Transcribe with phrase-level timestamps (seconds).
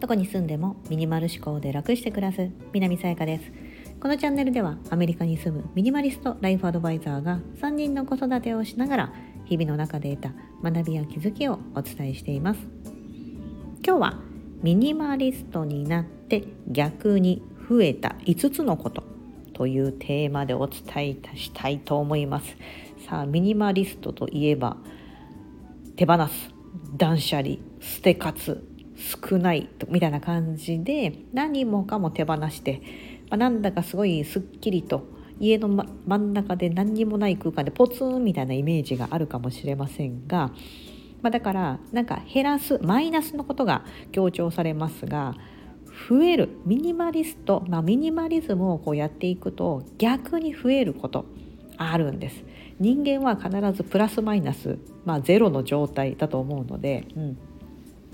[0.00, 3.50] どこに住んでもミニマル思考で楽して暮らす南さやかです。
[4.00, 9.12] このチャンネルではアメリカに住むミニマリストライフアドバイザーが3人の子育てをしながら
[9.46, 12.60] 日々の中で得た学びや気づきをお伝えしています。
[13.84, 14.20] 今日は
[14.62, 19.02] ミニマリストになって逆に増えた5つのこと
[19.54, 22.56] というテーマでお伝えしたいと思います。
[23.08, 24.76] さあミニマリストといえば
[25.96, 26.54] 手放す
[26.96, 32.82] 断捨離捨て活少ないみたいな感じで何もかも手放して、
[33.30, 35.06] まあ、なんだかすごいすっきりと
[35.38, 40.50] 家の真ん中で何にもない空間でポツンみたいなイメージがあるかもしれませんが、
[41.20, 45.34] まあ、だからなんか減らすマイナスのことが強調されますが
[46.08, 51.24] 増えるミニマリスト、まあ、ミニマリズムをこうやっていくと逆に増えること。
[51.76, 52.44] あるんです。
[52.78, 57.38] 人間は必ずプラスマイナス、まあ、ゼロの状態だと思うので、うん、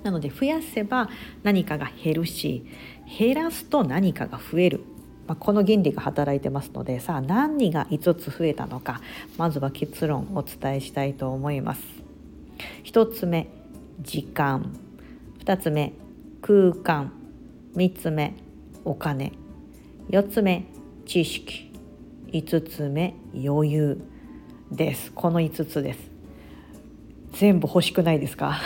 [0.02, 1.08] なので増やせば
[1.42, 2.64] 何かが減るし
[3.18, 4.84] 減らすと何かが増える、
[5.26, 9.00] まあ、この原理が働いてますのでさあ何が5つ増えたのか
[9.36, 11.82] まずは結論お伝えしたいと思います。
[12.84, 13.48] 1つ目
[14.00, 14.76] 時間。
[15.44, 15.92] 2つ目
[16.40, 17.12] 空間。
[17.74, 18.34] 3つ目
[18.84, 19.32] お金。
[20.10, 20.66] 4つ目
[21.06, 21.71] 知識。
[22.32, 24.00] 5つ目余裕
[24.70, 25.12] です。
[25.12, 26.10] この5つです。
[27.32, 28.58] 全部欲しくないですか？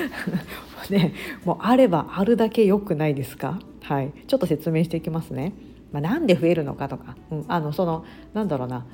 [0.90, 1.12] ね
[1.44, 3.58] もうあればあるだけ良くないですか？
[3.82, 4.12] はい。
[4.26, 5.52] ちょっと説明していきますね、
[5.92, 8.86] まあ、なんで増えるのかとか、うん、あのそのなんだろうな。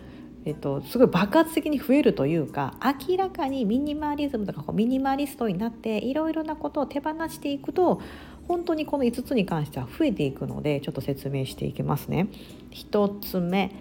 [0.44, 2.74] えっと、すごい爆発的に増えるというか
[3.08, 8.00] 明らかにミニマリズムとかこうミニマリストになっていろいろなことを手放していくと
[8.46, 12.28] 本当にこの5つに関しては増えていくのでちょっと説明していきますね。
[12.70, 13.72] 1つ目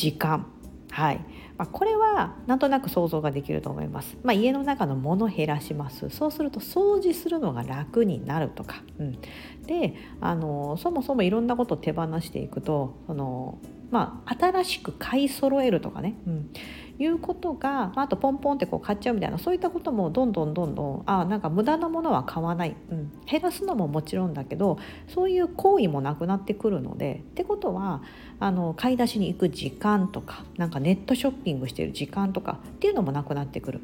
[0.00, 0.46] 時間。
[0.90, 1.18] はい、
[1.58, 6.08] まあ、これはなんとなく想像ができると思います、まあ、家の中の物減らします。
[6.08, 9.18] そうすると掃除するのが楽になるとか、うん、
[9.66, 13.58] であのそもそもいろんなことを手放していくとその、
[13.90, 16.50] まあ、新しく買い揃えるとかね、うん、
[16.98, 24.78] いうことが、まあ、あとポンポンってこう買っちゃうみたいなそういったこともどんどんどんどんあなんか無駄なものは買わない、うん、減らすのももちろんだけど
[25.08, 28.02] そういう行為もなくなってくるのでってことは
[28.38, 33.80] あの買い出しに行く時間とかなんかネットショッピングしてる時間とかっていうのもなくなってくる。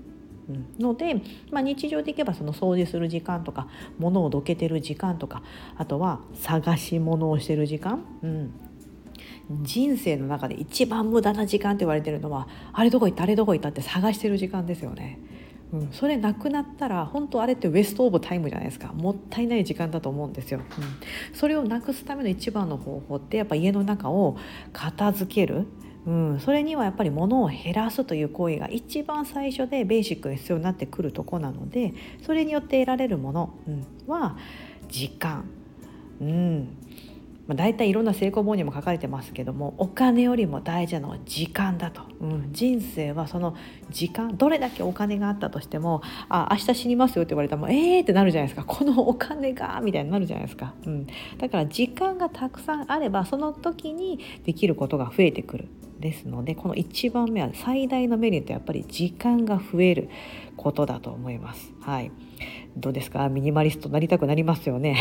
[0.79, 1.15] ので、
[1.51, 3.67] まあ、日常でいけばその掃除する時間とか
[3.99, 5.43] 物をどけてる時間とか
[5.77, 8.53] あとは探し物をしてる時間、うん、
[9.63, 13.25] 人生の中で一番無駄な時間って言われてるのはあれどこ行った？
[13.25, 13.69] あれどこ行った？
[13.71, 15.19] って探してる時間ですよね。
[15.73, 18.93] うん、それなくなったら本当あれってウェスト・オブ・タイムじゃないですか。
[18.93, 24.37] もったいない時間だと思うんですよ、うん、それをなくすための一番の方法ってやっぱ家の中を
[24.73, 25.67] 片付ける、
[26.07, 31.95] うん、それにはやっぱり物を減らすという行為が一番最初でベーシックに必要になってくるとこなので
[32.25, 34.39] それによって得られるもの、うん、は
[34.89, 35.51] 時間、
[36.21, 36.69] うん、
[37.47, 43.57] まあ、大体いろんな成功本にも書かれてますけどもお金よりも大事なのは時間だと、うん、人生はその
[43.91, 48.65] 時間どれだけお金があったとしてもあ明日死にますよって言われたらもうえーってなるじゃないですか。
[48.67, 51.07] このお金がみたいになるじゃないですか、うん、
[51.39, 55.69] だから時間がたくさんあればその時にできることが増えてくる。
[56.01, 60.09] ですのでこの1番目は最大のメリットはやっぱり時間が増える
[60.57, 61.73] ことだと思います。
[61.81, 62.11] はい。
[62.77, 63.29] どうですか？
[63.29, 64.97] ミニマリストなりたくなりますよね？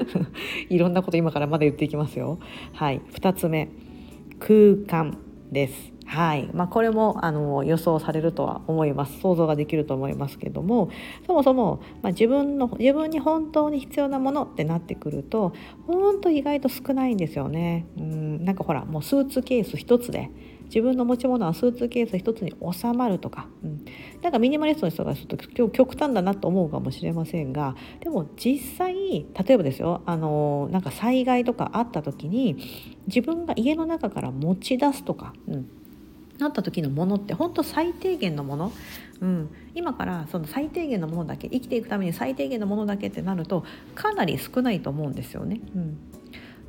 [0.70, 2.38] いろんなこと今からまだ言っていきますよ。
[2.72, 3.00] はい。
[3.12, 3.68] 2つ目
[4.38, 5.18] 空間
[5.50, 5.92] です。
[6.06, 6.50] はい。
[6.52, 9.18] まあ、これもあの予想されるとは思います。
[9.20, 10.90] 想像ができると思いますけども
[11.26, 15.54] そもそも、まあ、自分の自分に本当に必要なものってなってくると
[15.86, 17.86] 本当意外と少ないんですよね。
[17.98, 18.23] うん。
[18.44, 20.30] なんかほらもうスーツケース一つで
[20.64, 23.84] 自分の持ち物はスーツケース一つに収まるとか、うん、
[24.22, 32.56] なんかミニマリストの人がちょっと今日極端だなと思うかもしれませんがでも実際例えばですよあのなんか災害とかあった時に
[33.06, 35.68] 自分が家の中から持ち出すとか、うん、
[36.38, 38.72] なった時のものって本当最低限のもの、
[39.20, 43.64] うん、今からその最低限のものだけ生きていくために最低限のものだけってなると
[43.94, 45.60] かなり少ないと思うんですよね。
[45.74, 45.98] うん。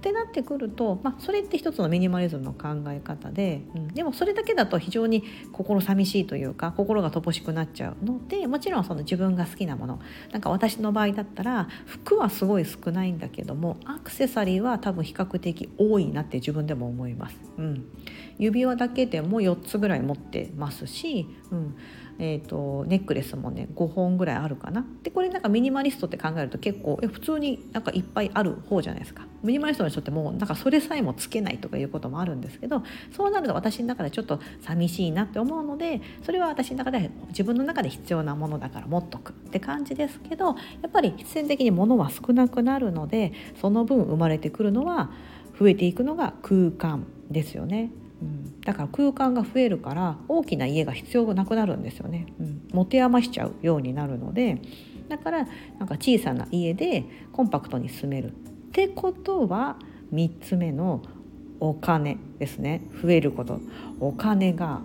[0.06, 10.00] ってなってくると、まあ、それって一つのミニマリズムの考え方で、うん、でもそれだけだと非常に心寂しいというか心が乏しくなっちゃうのでもちろんその自分が好きなもの
[10.32, 17.38] なんか私の場合だったら服はすごい少ないんだけどもアクセサリーは多分比較的多いなって自分でも思います。
[17.58, 17.86] うん
[18.38, 21.76] 指輪だけでも4つぐらい持ってますし、うん
[22.18, 32.84] えーと、ネックレスもね5本ぐらいあるかなでこれなんかミニマリストって考えると結構え普通になんかいっぱいある方じゃないですかミニマリストの人ってもうなんかそれさえもつけないとかいうこともあるんですけど
[33.16, 40.54] そうなると私の中でちょっと寂しいなって思うのでそれは私の中で自分の中で必要なものだから持っとくって感じですけどや
[40.88, 45.12] っぱり必然的に物は少なくなるのでその分生まれてくるのは
[45.60, 47.92] 増えていくのが空間ですよね。
[48.22, 54.62] うん、だから空間が増えるから大きな家が必要なくなるんですよね、うん、持て余しちゃうようになるので
[55.10, 55.48] だから
[55.80, 58.34] なんか小さな家でコンパクトに住めるっ
[58.72, 59.78] てことは
[60.14, 61.02] 3つ目の
[61.60, 62.82] お金ですね。
[63.02, 63.60] 増えること。
[64.00, 64.82] お金が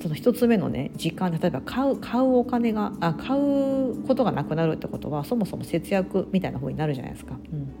[0.00, 7.34] その1つ目のね時間例えば買う買うお金があ買うことがなくなるってことはそもそも節約みたいな風になるじゃないですか。
[7.52, 7.72] うん。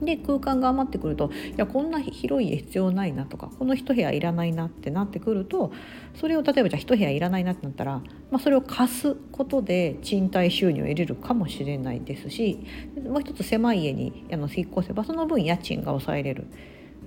[0.00, 5.72] で空間が余ってくるといやこんな広い家必要ないなとかこの一部屋いらないなってなってくると
[6.14, 12.60] それを例えばじゃあ一部屋いらないなってなったら、まあ、それを貸すことで賃貸収入を得れるかもしれないですし
[13.04, 16.46] もう一つ狭い家にあの引っ越せばその分家賃が抑えれる。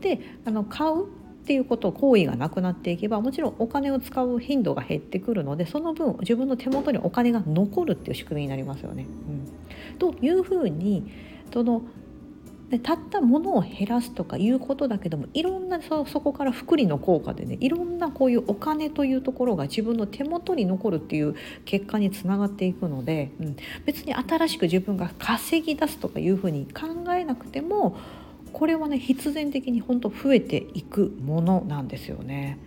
[0.02, 1.06] であの買う
[1.44, 9.06] っていうこと行為がなくなっていけばもちろんお金を使う頻度が減ってくるのでその分自分の手元にお金が残るっていう仕組みになりますよね。
[9.92, 11.12] うん、というふうに
[11.52, 11.82] その
[12.74, 21.36] でたったものを減らすとかいうことだけどもいろんなそそこから福利の効果でねいろんなこういうお金というところが自分の手元に残るっていう
[21.66, 27.96] 結果につながっていくので、うん、別に新しく自分が稼ぎ出すとかいうふうに考えなくても
[28.54, 32.58] これはね必然的に本当増えていくものなんですよね。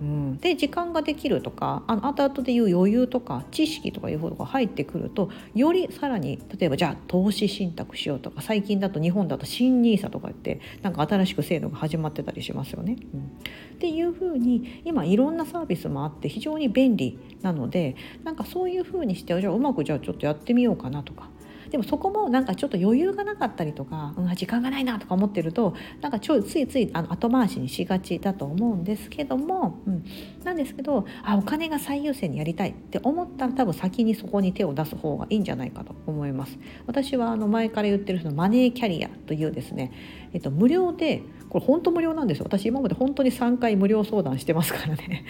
[0.00, 12.96] うん、で時間ができるとかあの後々でいう余裕とか知識とかいうことが入ってくるとよりさらに例えばじゃあ投資信託しようとか最近だと日本だと新 NISA とかってなんか新しく制度が始まってたりしますよね。
[13.14, 21.30] うん、っていうふうに今いろんなサービスもあって非常に便利なのでなんかそういうふうにしてじゃあうまくじゃあちょっとやってみようかなとか
[21.70, 30.04] でもそこもなんかちょっと余裕がなかったりとか、うん、時間がないなとか思ってるとなんかちょついついあの後回しにしがちだと思うんですけども、うん、
[30.44, 36.58] なんですけどあお金が最優先にやりたいって思ったら多分先にそこに手を出す方がいいんじゃないかと思います。
[36.86, 39.92] 私はあの前から言ってるそのマネーキャリアというですね、
[40.32, 42.44] えっと、無料でこれ本当無料なんですよ。
[42.46, 45.24] 私今まで本当に3回無料相談してますからね。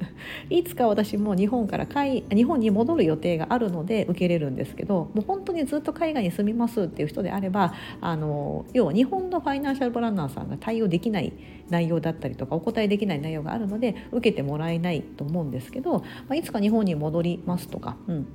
[0.50, 11.32] いつか私も日本から日本に戻る予定があるので受けれるんですけどもう本当にずっと海外に住みますっていう人であればあの要は日本のファイナンシャルプランナーさんが対応できない
[11.68, 18.26] 内容だったりとかお答えできない内容があるので受けてもらえないと思うんですけど、まあ、いつか日本に戻りますとか、うん、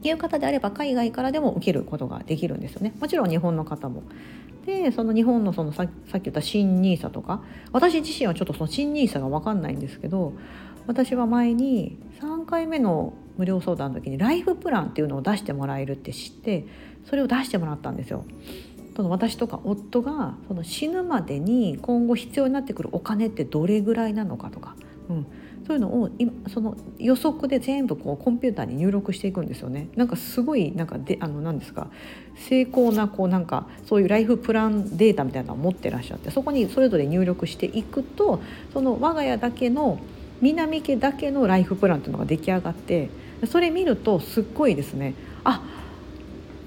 [0.00, 4.02] っていう方であれば海外からでも受けることができるんですよねもちろん日本の方も。
[4.64, 7.42] でその日本のそのささっき言った新 NISA とか
[7.72, 10.34] 私自身はちょっとその新 NISA が分かんないんですけど
[10.86, 16.66] 私は前に3回目の無料相談の時にライフプランっていうのを出してもらえるって知って
[17.04, 18.24] それを出してもらったんですよ。
[18.96, 24.76] その私とか夫がその死ぬまでに今後必要になってくるお金ってどれぐらいなのかとか、
[25.08, 25.26] うん、
[25.70, 26.10] そういうのを
[26.52, 29.86] その予測で全部こうコンピューターに入力していくんですよね。
[29.94, 31.86] なんかすごいなんかであの何ですか
[32.34, 38.40] 成功なこうなんかそういうライフプランデータみたいなのを持ってらっしゃってそこにそれぞれ入力していくと
[38.72, 40.00] その我が家だけの
[40.40, 43.08] 南家だけのライフプランっていうのが出来上がって
[43.46, 45.14] それ見るとすっごいですね
[45.44, 45.62] あ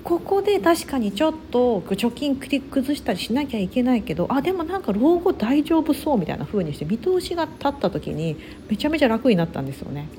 [0.04, 8.36] ここで確かにちょっと貯金崩したりしなきゃいけないけどあでもなんか老後大丈夫そうみたいな風にして見通しが立った時に
[8.70, 10.10] めちゃめちゃ楽になったんですよね。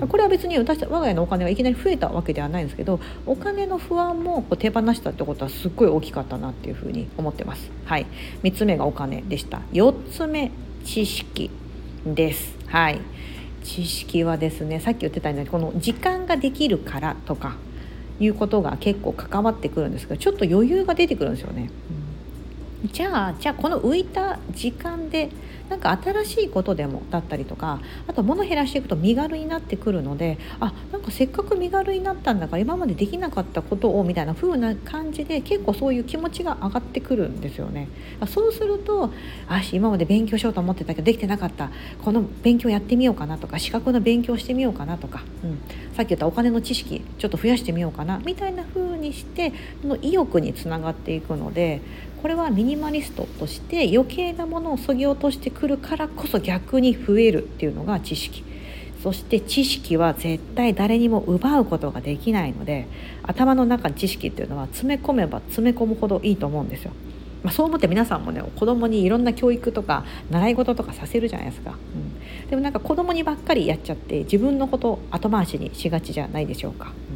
[0.00, 7.70] うん、これは別に私我が家のお金がいきなり増えたわけではないんですけどお金の不安もこう手放したってことはすっごい大きかったなっていう風に思ってます。
[7.84, 8.06] はい、
[8.44, 9.60] 3つ目がお金でした。
[9.72, 10.52] 4つ目
[10.84, 11.50] 知識
[12.06, 12.54] です。
[12.68, 13.00] はい
[13.64, 17.56] 知識はですねさっき言ってたようにこの時間ができるからとか
[18.18, 21.70] いうことが結構関わってくるんですけどちょっと余裕が出てくるんですよね。
[21.90, 22.05] うん、
[22.92, 25.30] じゃあじゃあこの浮いた時間で
[25.68, 37.88] なんか新しいことでもだったりとかあと物減らしていくと身軽になってくるのであなんかせっかく身軽になったんだから今までできなかったことをみたいな風な感じで結構そういう気持ちが上がってくるんですよね。
[38.28, 39.10] そうすると
[39.48, 41.70] あ今まで勉強しようと思ってたけどできてなかった
[42.02, 45.58] この勉強やってみようかなとか資格の勉強してみようかなとか、うん、
[45.94, 51.80] さっき言ったお金の知識ちょっと増やしてみようかなみたいな風にしてその意欲につながっていくので
[52.22, 58.44] これはミニマリストとして余計なものをそぎ落としてくるからこそ逆に増えるっていうのが知識
[59.02, 62.86] そして知識は絶対誰にも奪うことができないので
[63.22, 66.92] 頭の中に知識っていうのは詰め込めば詰め込むほどいいと思うんですよ。
[67.44, 71.70] まあ、そう思って皆さんもね子供にいろんな教育とか習い事とかさせるじゃないですか。
[71.70, 72.16] うん
[72.48, 77.15] でもなんか子供にばっかりやっちゃって自分のこと後回しにしがちじゃないでしょうか、う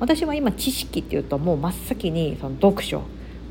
[0.00, 3.02] 私は今知識っていうともう真っ先にその読書、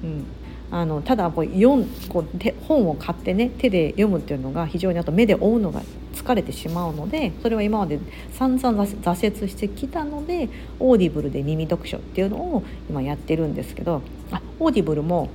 [0.03, 0.25] うん、
[0.71, 5.81] あのただこう読こう本を買ってね手で読むっていうのが非常にあと目で追うのが
[6.13, 7.99] 疲れてしまうのでそれは今まで
[8.31, 10.49] 散々挫折してきたので
[10.79, 14.01] Audible で耳読書っていうのを今やってるんですけど
[14.31, 15.29] あ Audible も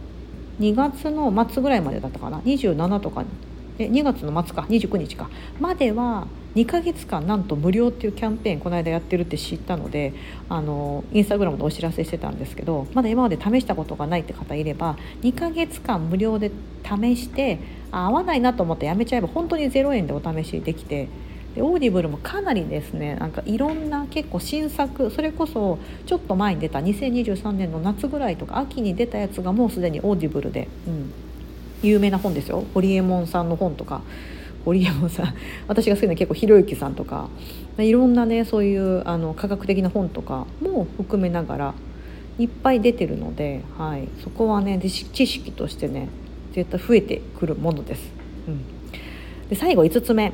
[0.60, 3.24] 2月の末ぐらいまでだったかな？27とか。
[3.78, 4.62] え2月の末か。
[4.68, 5.30] 29日か。
[5.58, 10.12] までは2ヶ月間なんと無料っていうキャンペーンこの間やってるって知ったので
[10.48, 16.50] あのインスタグラムでお知らせしてたんですけどまだ今まで試したことがないって方いれば2ヶ月間無料で
[16.84, 17.58] 試して
[17.90, 21.08] 合わないなと思ってやめちゃえば本当に0円でお試しできて
[21.54, 31.12] で Audible もかなりですねなんかいろんな結構新作それこそちょっと前に出た2023年の夏ぐらいとか秋に出たやつがもうすでに Audible で、うん、
[31.82, 32.64] 有名な本ですよ。
[32.72, 34.02] ホリエモンさんの本とか。
[34.64, 35.34] ホリエモンさん
[35.68, 37.28] 私が好きな結構ひろゆきさんとか
[37.78, 41.74] いろんなねそういうあの科学的な本とかも含めながら
[42.38, 44.90] いっぱい出てるので、はい、そこはね知
[45.26, 46.08] 識としてね
[46.52, 48.12] 絶対増えてくるものです。
[48.48, 48.64] うん、
[49.48, 50.32] で最後5つ目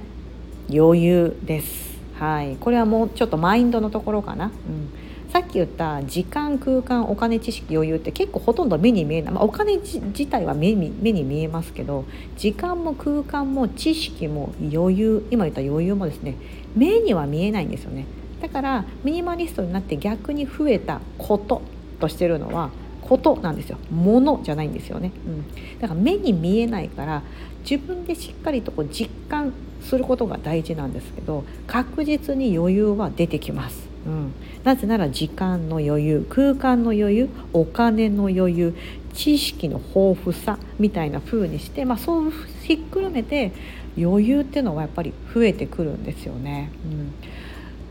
[0.70, 1.98] 余裕です。
[2.14, 4.46] はい、これはもうちょっとマインドのところかな。
[4.46, 5.07] うん
[5.38, 16.34] さっき言った時間空間お金知識余裕って結構ほとんど目に見えない、まあ、お金自体は目に目に見えますけど時間も空間も知識も余裕今言った余裕もですね
[16.74, 18.06] 目には見えないんですよね。
[18.42, 21.62] だからミニマリストになって逆に増えたこと
[22.00, 23.78] としてるのはことなんですよ。
[23.92, 27.22] ものじゃないんですよね、うん、だから目に見えないから
[27.60, 29.52] 自分でしっかりとこう実感
[29.82, 34.32] することが大事なんですけど確実に余裕は出てきます、うん、
[34.64, 38.74] なぜなら時間の余裕空間の余裕お金の余裕
[39.12, 43.52] 知識の豊富さみたいな風にして、まあ、そうひっくるめて
[43.98, 46.70] 余裕っていうのはやっぱり増えてくるんですよね。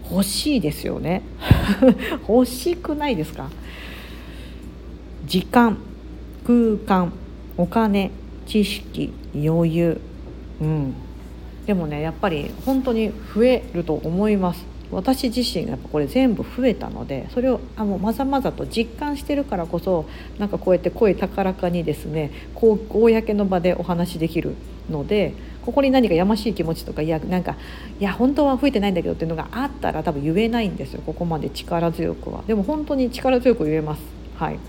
[0.10, 1.22] うん、欲しいですよね。
[2.28, 3.50] 欲しくないですか？
[5.28, 5.78] 時間
[6.46, 7.12] 空間
[7.58, 8.10] お金
[8.48, 10.02] 知識余裕。
[10.62, 10.94] うん。
[11.68, 14.66] でもねやっぱり本当に増えると思います。
[14.92, 20.06] 私自身やっぱこれ全部増えたのでそれをあもうまざまざと実感してるからこそ
[20.38, 24.56] なんかこうやって声高らかにですねこう公の場でお話しできる
[24.90, 25.34] ので
[25.68, 27.58] ここに何かやましい気持ちとかいやなんか
[28.00, 31.02] いや本当は増えてないんだけどっていうのがあったら多分言えないんですよ。
[31.06, 32.42] ここまで力強くは。
[32.48, 34.02] でも本当に力強く言えます。
[34.38, 34.60] はい。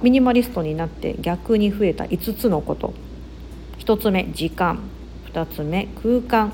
[0.00, 2.94] ミニマリストになって逆に増えた5つのこと。
[3.78, 4.78] 1つ目時間。
[5.32, 6.52] 2つ目空間。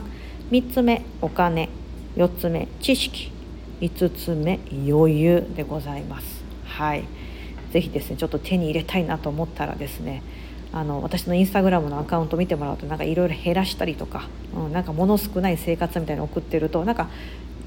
[0.51, 1.69] 3つ目お金。
[2.17, 3.33] 4つ目知識。
[3.81, 6.45] 5つ目余裕でございます。
[6.65, 7.05] はい。
[7.73, 10.23] 是非ですねちょっと手に入れたいなと思ったらですね
[10.73, 17.09] あの私のインスタグラムのアカウント見てもらうとなんかいろいろ減らしたりとか、うん、なんか物少ない生活みたいなの送ってるとなんか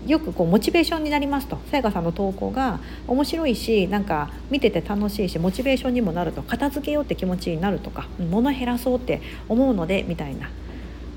[0.06, 1.58] よくこうモチベーションになりますと。
[1.72, 10.50] さやかさんの投稿が面白いしなんか見てて楽しいしモチベーションにもなると片付けようって気持ちになるとか物減らそうって思うのでみたいな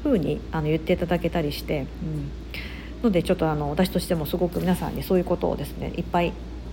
[0.04, 2.30] 風にあに言っていただけたりして、うん。
[3.02, 6.32] のでちょっとあの私としてもすごく皆さんにそういうことをですねいっぱい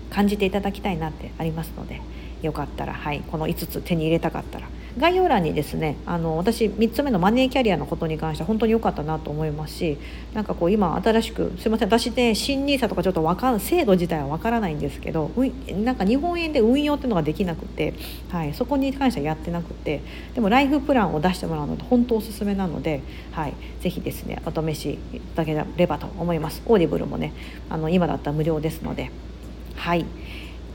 [0.10, 2.01] 感じていただきたいなってありますので
[2.42, 9.97] よかったら、はい、この5つ手に入れたかったら概要欄にですねあの私3つ目のマネーキャリアのことに関して本当に良かったなと思いますし
[10.33, 15.31] なんかこう今新しくすいません私で新 NISA とかちょっと分かん制度自体は分からないんですけど
[15.83, 17.93] なんか日本円で運用っていうのができなくて、
[18.29, 20.01] はい、そこに関してはやってなくて
[20.35, 26.62] でもライフプランを出してもらうので本当おすすめなので、はい、ぜひですねお試しいただければと思います。
[26.65, 27.33] Audible もね
[27.69, 29.12] あの今だったら無料ですので。
[29.75, 30.05] はい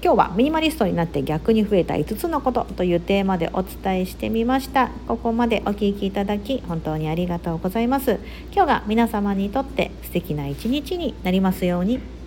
[0.00, 4.90] 今日はミニマリストになって逆に増えた5つのことというテーマでお伝えしてみました。
[5.08, 8.20] ここまでお聴きいただき本当にありがとうございます。
[8.52, 12.17] 今日が皆様にとって素敵な一日になりますように。